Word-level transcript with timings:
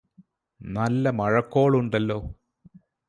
നല്ല 0.61 1.09
മഴക്കോളുണ്ടല്ലോ 1.11 2.19